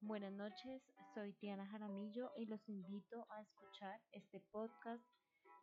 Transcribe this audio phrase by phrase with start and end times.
[0.00, 0.80] Buenas noches,
[1.12, 5.02] soy Tiana Jaramillo y los invito a escuchar este podcast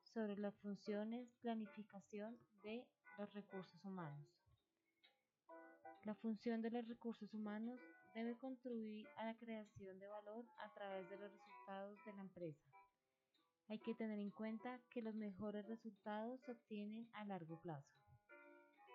[0.04, 2.86] sobre las funciones planificación de
[3.18, 4.28] los recursos humanos.
[6.04, 7.80] La función de los recursos humanos
[8.14, 12.70] debe contribuir a la creación de valor a través de los resultados de la empresa.
[13.70, 17.96] Hay que tener en cuenta que los mejores resultados se obtienen a largo plazo.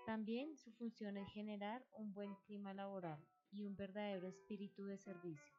[0.05, 5.55] También su función es generar un buen clima laboral y un verdadero espíritu de servicio.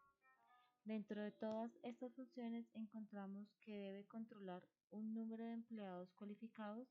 [0.83, 6.87] Dentro de todas estas funciones encontramos que debe controlar un número de empleados cualificados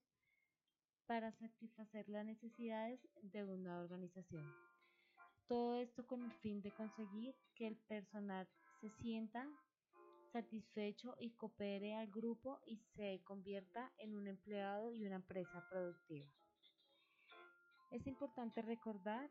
[1.07, 4.45] para satisfacer las necesidades de una organización.
[5.49, 8.49] Todo esto con el fin de conseguir que el personal
[8.81, 9.49] se sienta
[10.33, 16.29] satisfecho y coopere al grupo y se convierta en un empleado y una empresa productiva.
[17.91, 19.29] Es importante recordar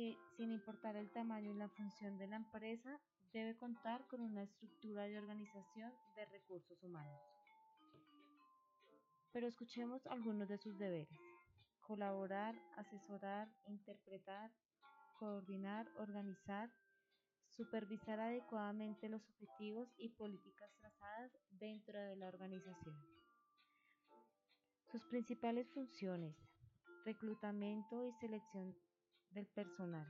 [0.00, 2.98] que sin importar el tamaño y la función de la empresa,
[3.34, 7.20] debe contar con una estructura de organización de recursos humanos.
[9.30, 11.20] Pero escuchemos algunos de sus deberes.
[11.82, 14.50] Colaborar, asesorar, interpretar,
[15.18, 16.70] coordinar, organizar,
[17.50, 22.96] supervisar adecuadamente los objetivos y políticas trazadas dentro de la organización.
[24.90, 26.34] Sus principales funciones.
[27.04, 28.74] Reclutamiento y selección
[29.30, 30.06] del personal.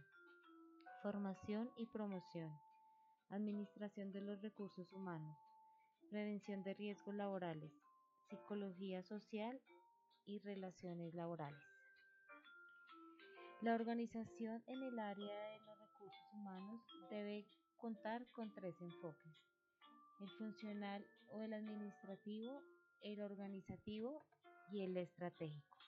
[1.03, 2.51] Formación y promoción.
[3.31, 5.37] Administración de los recursos humanos.
[6.11, 7.73] Prevención de riesgos laborales.
[8.29, 9.61] Psicología social
[10.27, 11.63] y relaciones laborales.
[13.63, 19.35] La organización en el área de los recursos humanos debe contar con tres enfoques,
[20.21, 22.63] el funcional o el administrativo,
[23.03, 24.25] el organizativo
[24.71, 25.80] y el estratégico.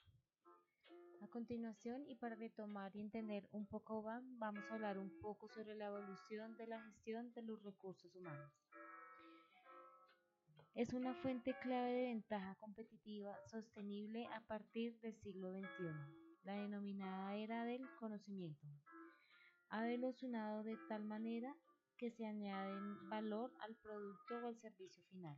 [1.23, 5.47] A continuación, y para retomar y entender un poco más, vamos a hablar un poco
[5.47, 8.51] sobre la evolución de la gestión de los recursos humanos.
[10.75, 17.35] Es una fuente clave de ventaja competitiva sostenible a partir del siglo XXI la denominada
[17.35, 18.67] era del conocimiento.
[19.69, 21.55] Ha evolucionado de tal manera
[21.97, 22.75] que se añade
[23.07, 25.37] valor al producto o al servicio final.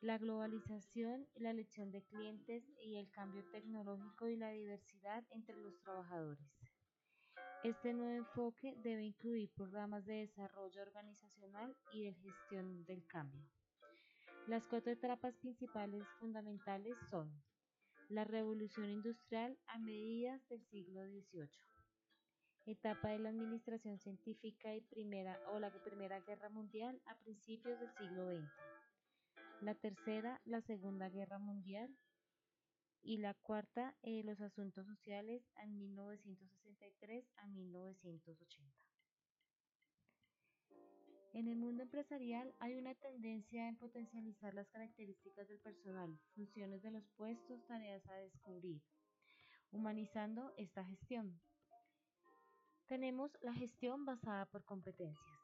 [0.00, 5.76] La globalización, la elección de clientes y el cambio tecnológico y la diversidad entre los
[5.80, 6.38] trabajadores.
[7.64, 13.42] Este nuevo enfoque debe incluir programas de desarrollo organizacional y de gestión del cambio.
[14.46, 17.32] Las cuatro etapas principales fundamentales son
[18.08, 21.48] la revolución industrial a mediados del siglo XVIII.
[22.66, 27.90] Etapa de la administración científica y primera o la Primera Guerra Mundial a principios del
[27.94, 28.67] siglo XX.
[29.60, 31.96] La tercera, la Segunda Guerra Mundial.
[33.02, 38.88] Y la cuarta, eh, los asuntos sociales en 1963 a 1980.
[41.32, 46.90] En el mundo empresarial hay una tendencia en potencializar las características del personal, funciones de
[46.90, 48.80] los puestos, tareas a descubrir,
[49.70, 51.40] humanizando esta gestión.
[52.86, 55.37] Tenemos la gestión basada por competencias.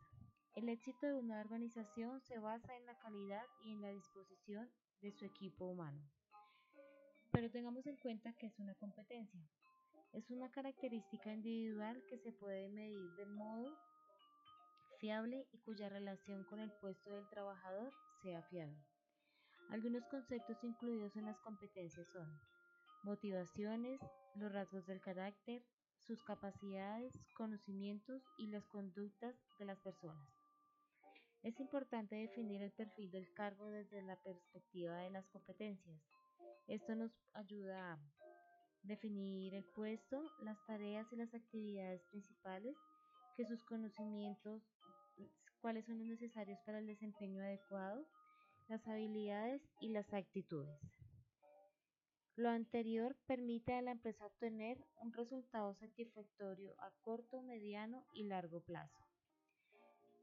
[0.54, 4.70] El éxito de una organización se basa en la calidad y en la disposición
[5.02, 6.00] de su equipo humano.
[7.32, 9.40] Pero tengamos en cuenta que es una competencia.
[10.12, 13.76] Es una característica individual que se puede medir de modo
[15.00, 17.92] fiable y cuya relación con el puesto del trabajador
[18.22, 18.78] sea fiable.
[19.70, 22.32] Algunos conceptos incluidos en las competencias son
[23.02, 24.00] motivaciones,
[24.36, 25.64] los rasgos del carácter,
[25.98, 30.43] sus capacidades, conocimientos y las conductas de las personas.
[31.44, 36.00] Es importante definir el perfil del cargo desde la perspectiva de las competencias.
[36.66, 37.98] Esto nos ayuda a
[38.82, 42.74] definir el puesto, las tareas y las actividades principales
[43.36, 44.62] que sus conocimientos
[45.60, 48.06] cuáles son los necesarios para el desempeño adecuado,
[48.68, 50.80] las habilidades y las actitudes.
[52.36, 58.60] Lo anterior permite a la empresa obtener un resultado satisfactorio a corto, mediano y largo
[58.60, 59.13] plazo.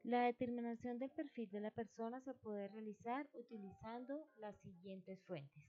[0.03, 5.63] La determinación del perfil de la persona se puede realizar utilizando las siguientes fuentes.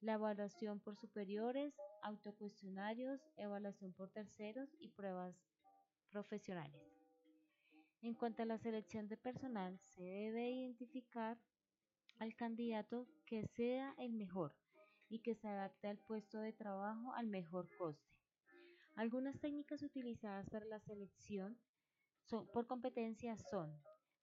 [0.00, 5.34] La evaluación por superiores, autocuestionarios, evaluación por terceros y pruebas
[6.10, 6.80] profesionales.
[8.02, 11.36] En cuanto a la selección de personal, se debe identificar
[12.20, 14.54] al candidato que sea el mejor
[15.08, 18.14] y que se adapte al puesto de trabajo al mejor coste.
[18.94, 21.58] Algunas técnicas utilizadas para la selección
[22.28, 23.72] por competencias son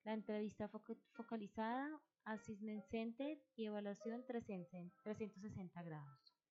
[0.04, 0.70] la entrevista
[1.14, 6.42] focalizada, Assessment Center y evaluación 360 grados.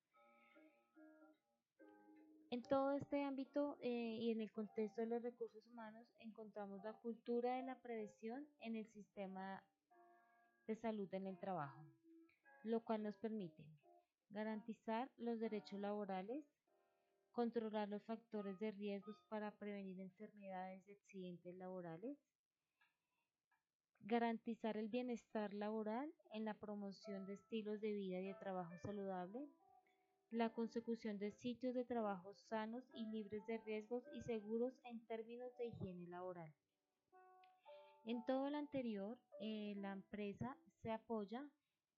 [2.51, 6.95] En todo este ámbito eh, y en el contexto de los recursos humanos encontramos la
[6.95, 9.63] cultura de la prevención en el sistema
[10.67, 11.85] de salud en el trabajo,
[12.65, 13.65] lo cual nos permite
[14.31, 16.45] garantizar los derechos laborales,
[17.33, 22.19] controlar los factores de riesgos para prevenir enfermedades y accidentes laborales,
[24.01, 29.49] garantizar el bienestar laboral en la promoción de estilos de vida y de trabajo saludable,
[30.31, 35.57] la consecución de sitios de trabajo sanos y libres de riesgos y seguros en términos
[35.59, 36.55] de higiene laboral.
[38.05, 41.47] En todo lo anterior, eh, la empresa se apoya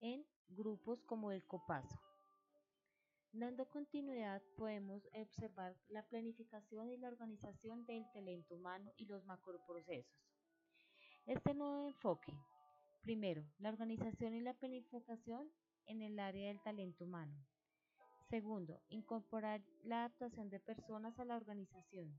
[0.00, 2.12] en grupos como el COPASO.
[3.34, 10.12] Dando continuidad, podemos observar la planificación y la organización del talento humano y los macroprocesos.
[11.25, 12.34] Este nuevo enfoque,
[13.00, 15.50] primero, la organización y la planificación
[15.87, 17.34] en el área del talento humano.
[18.29, 22.12] Segundo, incorporar la adaptación de personas a la organización.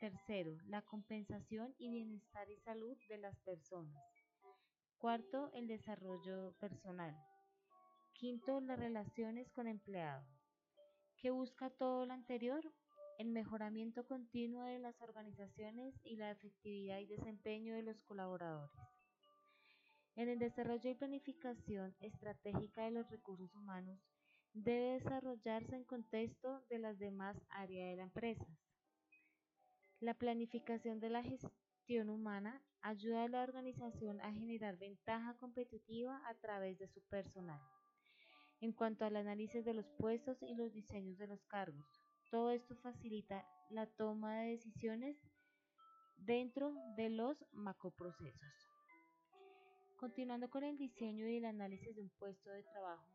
[0.00, 4.02] Tercero, la compensación y bienestar y salud de las personas.
[4.96, 7.14] Cuarto, el desarrollo personal.
[8.22, 10.24] Quinto, las relaciones con empleados.
[11.16, 12.62] ¿Qué busca todo lo anterior?
[13.18, 18.78] El mejoramiento continuo de las organizaciones y la efectividad y desempeño de los colaboradores.
[20.14, 23.98] En el desarrollo y planificación estratégica de los recursos humanos
[24.52, 28.46] debe desarrollarse en contexto de las demás áreas de la empresa.
[29.98, 36.34] La planificación de la gestión humana ayuda a la organización a generar ventaja competitiva a
[36.34, 37.60] través de su personal.
[38.62, 41.84] En cuanto al análisis de los puestos y los diseños de los cargos,
[42.30, 45.16] todo esto facilita la toma de decisiones
[46.18, 48.54] dentro de los macroprocesos.
[49.96, 53.12] Continuando con el diseño y el análisis de un puesto de trabajo,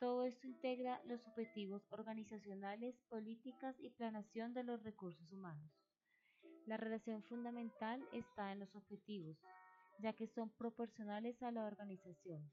[0.00, 5.70] todo esto integra los objetivos organizacionales, políticas y planación de los recursos humanos.
[6.66, 9.38] La relación fundamental está en los objetivos,
[10.00, 12.50] ya que son proporcionales a la organización,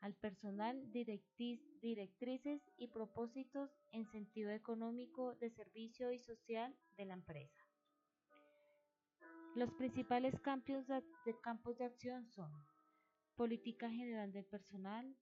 [0.00, 7.64] al personal, directrices y propósitos en sentido económico, de servicio y social de la empresa.
[9.54, 12.52] Los principales campos de, campos de acción son
[13.34, 15.16] política general del personal,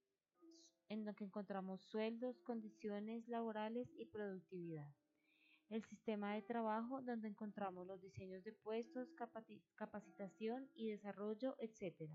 [0.88, 4.92] en que encontramos sueldos, condiciones laborales y productividad
[5.68, 9.08] el sistema de trabajo donde encontramos los diseños de puestos,
[9.74, 12.08] capacitación y desarrollo, etc.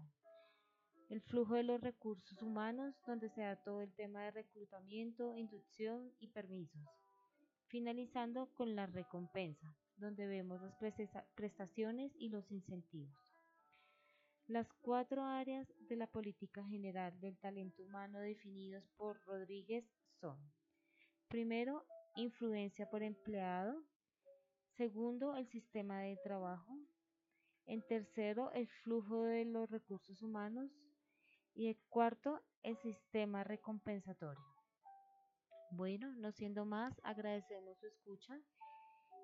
[1.11, 6.09] El flujo de los recursos humanos donde se da todo el tema de reclutamiento, inducción
[6.21, 6.81] y permisos.
[7.67, 10.73] Finalizando con la recompensa, donde vemos las
[11.35, 13.13] prestaciones y los incentivos.
[14.47, 19.83] Las cuatro áreas de la política general del talento humano definidos por Rodríguez
[20.21, 20.39] son,
[21.27, 21.85] primero,
[22.15, 23.83] influencia por empleado.
[24.77, 26.73] Segundo, el sistema de trabajo.
[27.65, 30.71] En tercero, el flujo de los recursos humanos.
[31.53, 34.43] Y el cuarto, el sistema recompensatorio.
[35.71, 38.39] Bueno, no siendo más, agradecemos su escucha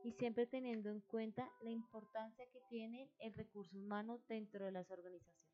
[0.04, 4.90] y siempre teniendo en cuenta la importancia que tiene el recurso humano dentro de las
[4.90, 5.47] organizaciones.